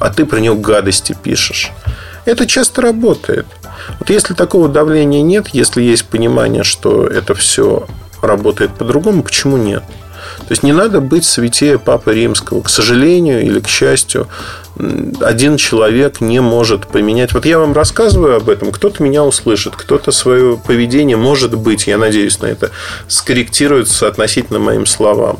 а 0.01 0.11
ты 0.11 0.27
про 0.27 0.39
него 0.39 0.57
гадости 0.57 1.17
пишешь. 1.21 1.71
Это 2.25 2.47
часто 2.47 2.83
работает. 2.83 3.47
Вот 4.01 4.11
если 4.11 4.35
такого 4.35 4.69
давления 4.69 5.23
нет, 5.23 5.49
если 5.53 5.83
есть 5.83 6.07
понимание, 6.07 6.65
что 6.65 7.07
это 7.07 7.35
все 7.35 7.87
работает 8.23 8.75
по-другому, 8.75 9.23
почему 9.23 9.57
нет? 9.57 9.85
То 10.39 10.51
есть 10.51 10.63
не 10.63 10.73
надо 10.73 11.01
быть 11.01 11.25
святее 11.25 11.79
Папы 11.79 12.15
Римского. 12.15 12.63
К 12.63 12.69
сожалению 12.69 13.43
или 13.43 13.61
к 13.61 13.69
счастью, 13.69 14.29
один 15.21 15.57
человек 15.57 16.21
не 16.21 16.41
может 16.41 16.87
поменять. 16.87 17.33
Вот 17.33 17.47
я 17.47 17.59
вам 17.59 17.73
рассказываю 17.73 18.37
об 18.37 18.49
этом, 18.49 18.73
кто-то 18.73 19.03
меня 19.03 19.25
услышит, 19.25 19.77
кто-то 19.77 20.11
свое 20.11 20.57
поведение, 20.57 21.17
может 21.17 21.55
быть, 21.55 21.87
я 21.87 21.99
надеюсь 21.99 22.41
на 22.41 22.47
это, 22.47 22.71
скорректирует 23.07 23.89
относительно 24.03 24.59
моим 24.59 24.87
словам. 24.87 25.39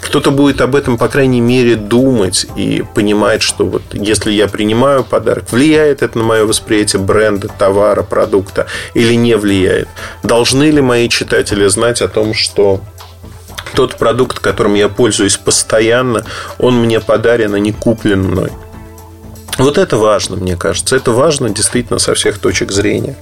Кто-то 0.00 0.30
будет 0.30 0.60
об 0.60 0.76
этом, 0.76 0.96
по 0.96 1.08
крайней 1.08 1.40
мере, 1.40 1.74
думать 1.74 2.46
и 2.56 2.84
понимать, 2.94 3.42
что 3.42 3.66
вот 3.66 3.82
если 3.92 4.30
я 4.30 4.46
принимаю 4.46 5.04
подарок, 5.04 5.50
влияет 5.50 6.02
это 6.02 6.18
на 6.18 6.24
мое 6.24 6.46
восприятие 6.46 7.02
бренда, 7.02 7.48
товара, 7.48 8.02
продукта 8.02 8.66
или 8.94 9.14
не 9.14 9.36
влияет. 9.36 9.88
Должны 10.22 10.70
ли 10.70 10.80
мои 10.80 11.08
читатели 11.08 11.66
знать 11.66 12.00
о 12.00 12.08
том, 12.08 12.32
что 12.32 12.80
тот 13.74 13.96
продукт, 13.96 14.38
которым 14.38 14.74
я 14.74 14.88
пользуюсь 14.88 15.36
постоянно, 15.36 16.24
он 16.58 16.76
мне 16.76 17.00
подарен, 17.00 17.54
а 17.54 17.58
не 17.58 17.72
куплен 17.72 18.22
мной. 18.22 18.50
Вот 19.58 19.76
это 19.76 19.96
важно, 19.96 20.36
мне 20.36 20.56
кажется. 20.56 20.96
Это 20.96 21.10
важно 21.10 21.50
действительно 21.50 21.98
со 21.98 22.14
всех 22.14 22.38
точек 22.38 22.70
зрения. 22.70 23.16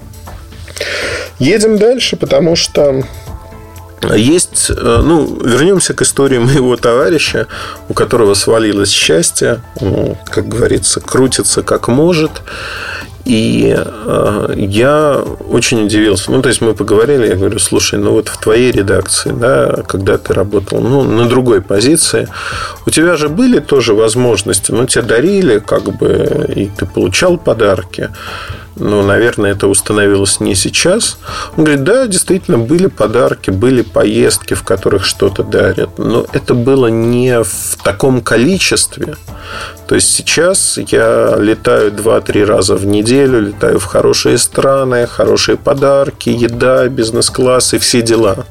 Едем 1.38 1.78
дальше, 1.78 2.16
потому 2.16 2.56
что 2.56 3.04
есть, 4.14 4.70
э, 4.70 5.00
ну, 5.02 5.40
вернемся 5.42 5.94
к 5.94 6.02
истории 6.02 6.38
моего 6.38 6.76
товарища, 6.76 7.46
у 7.88 7.94
которого 7.94 8.34
свалилось 8.34 8.90
счастье, 8.90 9.62
ну, 9.80 10.18
как 10.26 10.48
говорится, 10.48 11.00
крутится 11.00 11.62
как 11.62 11.88
может. 11.88 12.42
И 13.26 13.74
э, 13.76 14.54
я 14.56 15.20
очень 15.50 15.84
удивился. 15.84 16.30
Ну, 16.30 16.42
то 16.42 16.48
есть 16.48 16.60
мы 16.60 16.74
поговорили, 16.74 17.26
я 17.26 17.34
говорю, 17.34 17.58
слушай, 17.58 17.98
ну 17.98 18.12
вот 18.12 18.28
в 18.28 18.38
твоей 18.38 18.70
редакции, 18.70 19.32
да, 19.32 19.82
когда 19.88 20.16
ты 20.16 20.32
работал, 20.32 20.80
ну, 20.80 21.02
на 21.02 21.28
другой 21.28 21.60
позиции, 21.60 22.28
у 22.86 22.90
тебя 22.90 23.16
же 23.16 23.28
были 23.28 23.58
тоже 23.58 23.94
возможности, 23.94 24.70
ну, 24.70 24.86
тебе 24.86 25.02
дарили, 25.02 25.58
как 25.58 25.82
бы, 25.98 26.46
и 26.54 26.66
ты 26.66 26.86
получал 26.86 27.36
подарки 27.36 28.10
ну, 28.76 29.02
наверное, 29.02 29.52
это 29.52 29.68
установилось 29.68 30.38
не 30.40 30.54
сейчас. 30.54 31.18
Он 31.56 31.64
говорит, 31.64 31.84
да, 31.84 32.06
действительно, 32.06 32.58
были 32.58 32.86
подарки, 32.86 33.50
были 33.50 33.82
поездки, 33.82 34.54
в 34.54 34.62
которых 34.62 35.04
что-то 35.04 35.42
дарят, 35.42 35.98
но 35.98 36.26
это 36.32 36.54
было 36.54 36.88
не 36.88 37.42
в 37.42 37.76
таком 37.82 38.20
количестве. 38.20 39.16
То 39.86 39.94
есть 39.94 40.12
сейчас 40.12 40.78
я 40.78 41.36
летаю 41.38 41.90
2-3 41.92 42.44
раза 42.44 42.76
в 42.76 42.84
неделю, 42.84 43.40
летаю 43.40 43.78
в 43.78 43.84
хорошие 43.84 44.36
страны, 44.36 45.06
хорошие 45.06 45.56
подарки, 45.56 46.28
еда, 46.28 46.86
бизнес-класс 46.88 47.74
и 47.74 47.78
все 47.78 48.02
дела. 48.02 48.46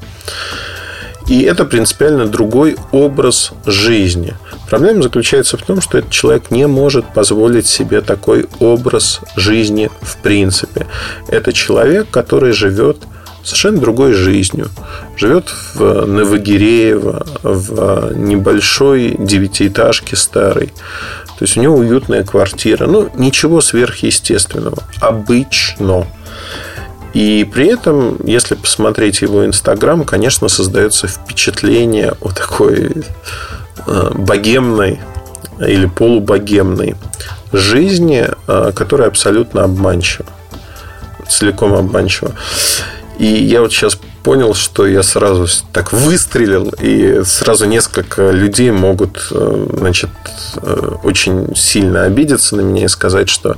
И 1.27 1.41
это 1.41 1.65
принципиально 1.65 2.27
другой 2.27 2.77
образ 2.91 3.51
жизни. 3.65 4.35
Проблема 4.69 5.01
заключается 5.01 5.57
в 5.57 5.63
том, 5.63 5.81
что 5.81 5.97
этот 5.97 6.11
человек 6.11 6.51
не 6.51 6.67
может 6.67 7.13
позволить 7.13 7.67
себе 7.67 8.01
такой 8.01 8.47
образ 8.59 9.21
жизни 9.35 9.89
в 10.01 10.17
принципе. 10.17 10.87
Это 11.27 11.51
человек, 11.51 12.09
который 12.11 12.51
живет 12.51 12.97
совершенно 13.43 13.79
другой 13.79 14.13
жизнью. 14.13 14.69
Живет 15.17 15.53
в 15.75 16.05
Новогиреево, 16.05 17.25
в 17.43 18.13
небольшой 18.15 19.15
девятиэтажке 19.17 20.15
старой. 20.15 20.67
То 21.37 21.43
есть 21.43 21.57
у 21.57 21.61
него 21.61 21.75
уютная 21.75 22.23
квартира. 22.23 22.87
Ну, 22.87 23.09
ничего 23.15 23.61
сверхъестественного. 23.61 24.83
Обычно. 24.99 26.07
И 27.15 27.45
при 27.45 27.67
этом, 27.67 28.17
если 28.25 28.55
посмотреть 28.55 29.21
его 29.21 29.45
Инстаграм, 29.45 30.03
конечно, 30.03 30.49
создается 30.49 31.07
впечатление 31.07 32.13
о 32.19 32.29
такой 32.29 32.91
э, 33.87 34.09
богемной 34.13 34.99
или 35.65 35.85
полубогемной 35.85 36.95
жизни, 37.53 38.27
э, 38.47 38.71
которая 38.75 39.07
абсолютно 39.07 39.63
обманчива. 39.63 40.27
Целиком 41.29 41.73
обманчива. 41.73 42.33
И 43.17 43.25
я 43.25 43.61
вот 43.61 43.71
сейчас 43.71 43.97
понял, 44.23 44.55
что 44.55 44.87
я 44.87 45.03
сразу 45.03 45.47
так 45.71 45.93
выстрелил, 45.93 46.73
и 46.79 47.21
сразу 47.23 47.65
несколько 47.65 48.31
людей 48.31 48.71
могут, 48.71 49.27
э, 49.31 49.67
значит, 49.77 50.09
э, 50.57 50.95
очень 51.03 51.55
сильно 51.55 52.03
обидеться 52.03 52.55
на 52.55 52.61
меня 52.61 52.85
и 52.85 52.87
сказать, 52.87 53.29
что 53.29 53.55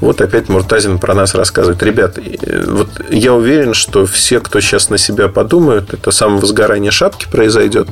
вот 0.00 0.20
опять 0.20 0.48
Муртазин 0.48 0.98
про 0.98 1.14
нас 1.14 1.34
рассказывает. 1.34 1.82
Ребят, 1.82 2.18
вот 2.66 2.88
я 3.08 3.32
уверен, 3.34 3.72
что 3.72 4.04
все, 4.04 4.40
кто 4.40 4.60
сейчас 4.60 4.90
на 4.90 4.98
себя 4.98 5.28
подумают, 5.28 5.94
это 5.94 6.10
самовозгорание 6.10 6.90
шапки 6.90 7.26
произойдет. 7.30 7.88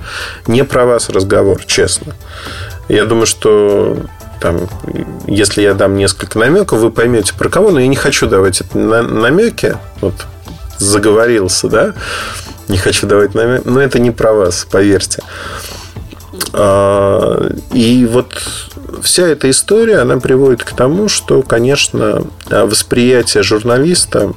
Не 0.48 0.64
про 0.64 0.86
вас 0.86 1.08
разговор, 1.08 1.64
честно. 1.66 2.14
Я 2.88 3.04
думаю, 3.04 3.26
что 3.26 3.96
там, 4.40 4.68
если 5.26 5.62
я 5.62 5.74
дам 5.74 5.96
несколько 5.96 6.38
намеков, 6.38 6.80
вы 6.80 6.90
поймете 6.90 7.32
про 7.34 7.48
кого, 7.48 7.70
но 7.70 7.80
я 7.80 7.86
не 7.86 7.96
хочу 7.96 8.26
давать 8.26 8.60
это 8.60 8.76
намеки. 8.76 9.76
Вот 10.00 10.14
заговорился, 10.78 11.68
да? 11.68 11.94
Не 12.68 12.78
хочу 12.78 13.06
давать 13.06 13.34
намек, 13.34 13.64
но 13.64 13.80
это 13.80 13.98
не 13.98 14.10
про 14.10 14.32
вас, 14.32 14.66
поверьте. 14.70 15.22
А, 16.52 17.50
и 17.72 18.06
вот 18.06 18.34
вся 19.02 19.26
эта 19.26 19.50
история, 19.50 19.98
она 19.98 20.18
приводит 20.18 20.64
к 20.64 20.72
тому, 20.72 21.08
что, 21.08 21.42
конечно, 21.42 22.24
восприятие 22.50 23.42
журналиста 23.42 24.32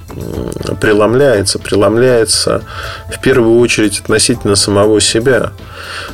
преломляется, 0.80 1.60
преломляется 1.60 2.64
в 3.14 3.20
первую 3.22 3.60
очередь 3.60 4.00
относительно 4.00 4.56
самого 4.56 5.00
себя. 5.02 5.52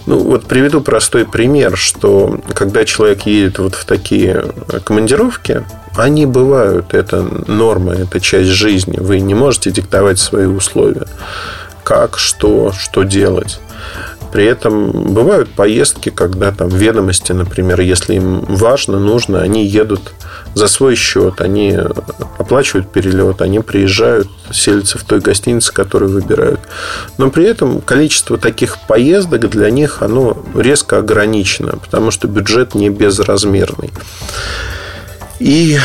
Ну, 0.06 0.20
вот 0.20 0.46
приведу 0.46 0.82
простой 0.82 1.26
пример, 1.26 1.78
что 1.78 2.40
когда 2.54 2.86
человек 2.86 3.24
едет 3.24 3.60
вот 3.60 3.76
в 3.76 3.86
такие 3.86 4.46
командировки, 4.84 5.64
они 5.96 6.26
бывают, 6.26 6.94
это 6.94 7.22
норма, 7.48 7.94
это 7.94 8.20
часть 8.20 8.50
жизни. 8.50 8.98
Вы 9.00 9.20
не 9.20 9.34
можете 9.34 9.72
диктовать 9.72 10.20
свои 10.20 10.46
условия. 10.46 11.08
Как, 11.84 12.18
что, 12.18 12.72
что 12.72 13.04
делать. 13.04 13.60
При 14.32 14.46
этом 14.46 15.14
бывают 15.14 15.50
поездки, 15.50 16.10
когда 16.10 16.52
там 16.52 16.70
ведомости, 16.70 17.32
например, 17.32 17.80
если 17.82 18.16
им 18.16 18.42
важно, 18.42 19.00
нужно, 19.00 19.42
они 19.42 19.66
едут 19.66 20.14
за 20.54 20.68
свой 20.68 20.96
счет, 20.96 21.40
они 21.42 21.78
оплачивают 22.38 22.92
перелет, 22.92 23.42
они 23.42 23.60
приезжают, 23.60 24.28
селятся 24.52 24.98
в 24.98 25.04
той 25.04 25.20
гостинице, 25.20 25.74
которую 25.74 26.12
выбирают. 26.12 26.60
Но 27.18 27.30
при 27.30 27.46
этом 27.46 27.82
количество 27.82 28.38
таких 28.38 28.78
поездок 28.88 29.50
для 29.50 29.70
них 29.70 30.02
оно 30.02 30.38
резко 30.56 30.98
ограничено, 30.98 31.78
потому 31.78 32.12
что 32.12 32.28
бюджет 32.28 32.76
не 32.76 32.90
безразмерный. 32.90 33.92
И 35.40 35.78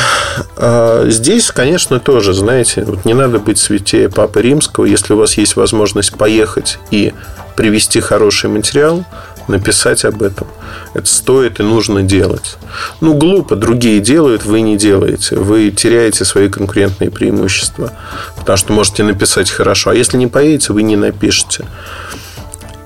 э, 0.57 1.05
здесь, 1.09 1.51
конечно, 1.51 1.99
тоже, 1.99 2.33
знаете, 2.33 2.83
вот 2.83 3.05
не 3.05 3.13
надо 3.13 3.37
быть 3.37 3.59
святее 3.59 4.09
Папы 4.09 4.41
Римского, 4.41 4.85
если 4.85 5.13
у 5.13 5.17
вас 5.17 5.37
есть 5.37 5.55
возможность 5.55 6.17
поехать 6.17 6.79
и 6.89 7.13
привести 7.55 7.99
хороший 7.99 8.49
материал, 8.49 9.05
написать 9.47 10.05
об 10.05 10.21
этом. 10.23 10.47
Это 10.93 11.07
стоит 11.07 11.59
и 11.59 11.63
нужно 11.63 12.03
делать. 12.03 12.57
Ну, 13.01 13.13
глупо, 13.13 13.55
другие 13.55 13.99
делают, 13.99 14.45
вы 14.45 14.61
не 14.61 14.77
делаете. 14.77 15.35
Вы 15.35 15.71
теряете 15.71 16.25
свои 16.25 16.49
конкурентные 16.49 17.11
преимущества. 17.11 17.91
Потому 18.37 18.57
что 18.57 18.73
можете 18.73 19.03
написать 19.03 19.49
хорошо. 19.49 19.89
А 19.89 19.95
если 19.95 20.17
не 20.17 20.27
поедете, 20.27 20.73
вы 20.73 20.83
не 20.83 20.95
напишете. 20.95 21.65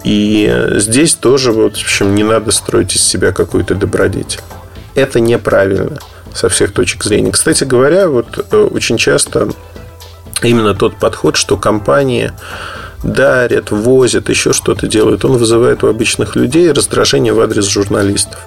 И 0.03 0.71
здесь 0.75 1.15
тоже, 1.15 1.51
вот, 1.51 1.75
в 1.75 1.81
общем, 1.81 2.15
не 2.15 2.23
надо 2.23 2.51
строить 2.51 2.95
из 2.95 3.03
себя 3.03 3.31
какую-то 3.31 3.75
добродетель. 3.75 4.39
Это 4.95 5.19
неправильно 5.19 5.99
со 6.33 6.49
всех 6.49 6.71
точек 6.71 7.03
зрения. 7.03 7.31
Кстати 7.31 7.63
говоря, 7.63 8.07
вот 8.07 8.45
э, 8.51 8.57
очень 8.57 8.97
часто 8.97 9.49
именно 10.43 10.73
тот 10.73 10.95
подход, 10.97 11.35
что 11.35 11.57
компании 11.57 12.31
дарят, 13.03 13.71
возят, 13.71 14.29
еще 14.29 14.53
что-то 14.53 14.87
делают, 14.87 15.25
он 15.25 15.37
вызывает 15.37 15.83
у 15.83 15.87
обычных 15.87 16.35
людей 16.35 16.71
раздражение 16.71 17.33
в 17.33 17.39
адрес 17.39 17.65
журналистов. 17.65 18.39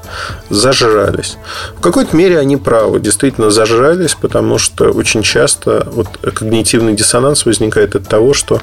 Зажрались. 0.49 1.37
В 1.77 1.81
какой-то 1.81 2.17
мере 2.17 2.39
они 2.39 2.57
правы, 2.57 3.01
действительно 3.01 3.51
зажрались, 3.51 4.15
потому 4.15 4.59
что 4.59 4.91
очень 4.91 5.23
часто 5.23 5.87
вот 5.93 6.09
когнитивный 6.35 6.95
диссонанс 6.95 7.47
возникает 7.47 7.95
от 7.95 8.09
того, 8.09 8.35
что 8.35 8.61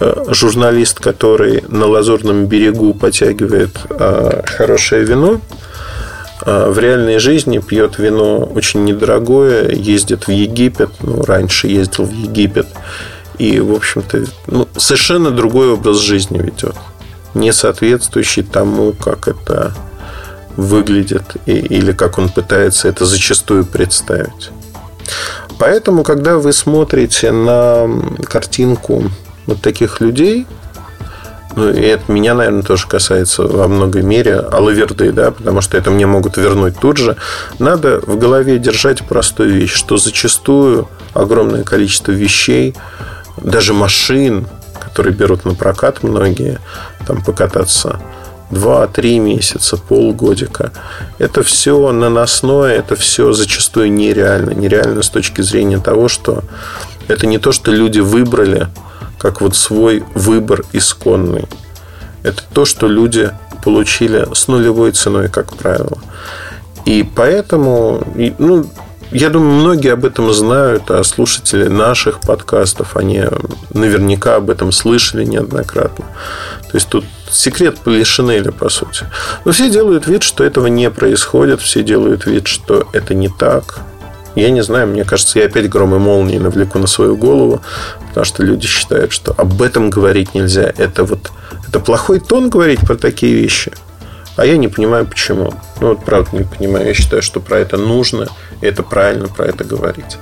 э, 0.00 0.24
журналист, 0.28 1.00
который 1.00 1.64
на 1.68 1.86
лазурном 1.86 2.46
берегу 2.46 2.94
потягивает 2.94 3.76
э, 3.90 4.42
хорошее 4.46 5.04
вино, 5.04 5.40
а, 6.42 6.70
в 6.70 6.78
реальной 6.78 7.18
жизни 7.18 7.58
пьет 7.58 7.98
вино 7.98 8.38
очень 8.38 8.84
недорогое, 8.84 9.68
ездит 9.70 10.26
в 10.26 10.30
Египет, 10.30 10.90
ну, 11.00 11.22
раньше 11.22 11.68
ездил 11.68 12.04
в 12.04 12.12
Египет, 12.12 12.66
и, 13.40 13.58
в 13.58 13.72
общем-то, 13.72 14.24
ну, 14.48 14.68
совершенно 14.76 15.30
другой 15.30 15.72
образ 15.72 15.96
жизни 15.96 16.38
ведет, 16.38 16.76
не 17.32 17.52
соответствующий 17.54 18.42
тому, 18.42 18.92
как 18.92 19.28
это 19.28 19.74
выглядит 20.56 21.24
или 21.46 21.92
как 21.92 22.18
он 22.18 22.28
пытается 22.28 22.88
это 22.88 23.06
зачастую 23.06 23.64
представить. 23.64 24.50
Поэтому, 25.58 26.02
когда 26.02 26.36
вы 26.36 26.52
смотрите 26.52 27.32
на 27.32 27.88
картинку 28.28 29.04
вот 29.46 29.62
таких 29.62 30.02
людей– 30.02 30.46
ну, 31.56 31.70
и 31.70 31.80
это 31.80 32.10
меня, 32.12 32.34
наверное, 32.34 32.62
тоже 32.62 32.86
касается 32.86 33.42
во 33.42 33.66
многой 33.66 34.02
мере 34.02 34.36
алаверды, 34.36 35.10
да, 35.10 35.32
потому 35.32 35.60
что 35.60 35.76
это 35.76 35.90
мне 35.90 36.06
могут 36.06 36.36
вернуть 36.36 36.78
тут 36.78 36.96
же. 36.96 37.16
Надо 37.58 38.00
в 38.00 38.18
голове 38.18 38.58
держать 38.58 39.04
простую 39.04 39.52
вещь, 39.52 39.72
что 39.72 39.96
зачастую 39.96 40.88
огромное 41.12 41.64
количество 41.64 42.12
вещей, 42.12 42.76
даже 43.40 43.74
машин, 43.74 44.46
которые 44.78 45.14
берут 45.14 45.44
на 45.44 45.54
прокат 45.54 46.02
многие, 46.02 46.58
там 47.06 47.22
покататься 47.22 48.00
два-три 48.50 49.18
месяца, 49.18 49.76
полгодика. 49.76 50.72
Это 51.18 51.42
все 51.42 51.92
наносное, 51.92 52.76
это 52.76 52.96
все 52.96 53.32
зачастую 53.32 53.92
нереально. 53.92 54.50
Нереально 54.50 55.02
с 55.02 55.10
точки 55.10 55.40
зрения 55.40 55.78
того, 55.78 56.08
что 56.08 56.42
это 57.08 57.26
не 57.26 57.38
то, 57.38 57.52
что 57.52 57.72
люди 57.72 58.00
выбрали– 58.00 58.68
как 59.20 59.42
вот 59.42 59.54
свой 59.54 60.02
выбор 60.14 60.64
исконный. 60.72 61.46
Это 62.22 62.42
то, 62.54 62.64
что 62.64 62.88
люди 62.88 63.30
получили 63.62 64.26
с 64.34 64.48
нулевой 64.48 64.92
ценой, 64.92 65.28
как 65.28 65.54
правило. 65.56 65.98
И 66.86 67.06
поэтому, 67.14 68.02
ну, 68.38 68.64
я 69.12 69.28
думаю, 69.28 69.52
многие 69.52 69.92
об 69.92 70.04
этом 70.04 70.32
знают, 70.32 70.90
а 70.90 71.02
слушатели 71.02 71.66
наших 71.66 72.20
подкастов, 72.20 72.96
они 72.96 73.24
наверняка 73.74 74.36
об 74.36 74.50
этом 74.50 74.72
слышали 74.72 75.24
неоднократно. 75.24 76.04
То 76.70 76.76
есть 76.76 76.88
тут 76.88 77.04
секрет 77.30 77.78
Полишинеля, 77.78 78.52
по 78.52 78.68
сути. 78.68 79.06
Но 79.44 79.52
все 79.52 79.70
делают 79.70 80.06
вид, 80.06 80.22
что 80.22 80.44
этого 80.44 80.68
не 80.68 80.90
происходит, 80.90 81.60
все 81.60 81.82
делают 81.82 82.26
вид, 82.26 82.46
что 82.46 82.88
это 82.92 83.14
не 83.14 83.28
так. 83.28 83.80
Я 84.36 84.50
не 84.50 84.62
знаю, 84.62 84.86
мне 84.86 85.04
кажется, 85.04 85.40
я 85.40 85.46
опять 85.46 85.68
гром 85.68 85.94
и 85.94 85.98
молнии 85.98 86.38
навлеку 86.38 86.78
на 86.78 86.86
свою 86.86 87.16
голову, 87.16 87.60
потому 88.08 88.24
что 88.24 88.44
люди 88.44 88.66
считают, 88.66 89.10
что 89.10 89.34
об 89.36 89.60
этом 89.60 89.90
говорить 89.90 90.34
нельзя. 90.34 90.72
Это 90.76 91.02
вот 91.02 91.32
это 91.68 91.80
плохой 91.80 92.20
тон 92.20 92.48
говорить 92.48 92.80
про 92.80 92.96
такие 92.96 93.34
вещи. 93.34 93.72
А 94.36 94.46
я 94.46 94.56
не 94.56 94.68
понимаю, 94.68 95.06
почему. 95.06 95.52
Ну, 95.80 95.88
вот 95.88 96.04
правда 96.04 96.30
не 96.32 96.44
понимаю. 96.44 96.86
Я 96.86 96.94
считаю, 96.94 97.22
что 97.22 97.40
про 97.40 97.58
это 97.58 97.76
нужно, 97.76 98.28
и 98.60 98.66
это 98.66 98.82
правильно 98.82 99.28
про 99.28 99.46
это 99.46 99.64
говорить. 99.64 100.18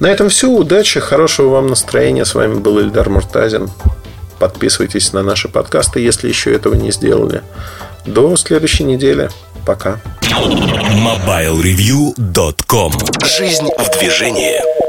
На 0.00 0.06
этом 0.06 0.28
все. 0.28 0.48
Удачи, 0.48 1.00
хорошего 1.00 1.50
вам 1.50 1.68
настроения. 1.68 2.24
С 2.24 2.34
вами 2.34 2.54
был 2.54 2.78
Ильдар 2.78 3.10
Муртазин. 3.10 3.70
Подписывайтесь 4.38 5.12
на 5.12 5.22
наши 5.22 5.48
подкасты, 5.48 6.00
если 6.00 6.28
еще 6.28 6.54
этого 6.54 6.74
не 6.74 6.90
сделали. 6.90 7.42
До 8.06 8.34
следующей 8.36 8.84
недели. 8.84 9.30
Пока. 9.64 9.98
MobileReview.com 10.22 12.92
Жизнь 13.24 13.68
в 13.78 13.98
движении. 13.98 14.83